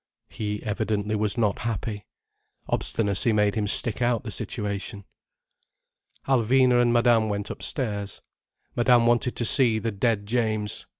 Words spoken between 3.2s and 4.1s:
made him stick